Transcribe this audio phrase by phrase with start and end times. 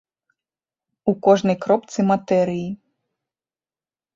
[1.13, 2.67] У кожнай кропцы матэрыі.